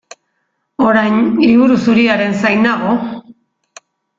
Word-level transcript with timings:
Orain 0.85 1.19
Liburu 1.43 1.77
Zuriaren 1.83 2.35
zain 2.45 2.67
nago. 2.69 2.99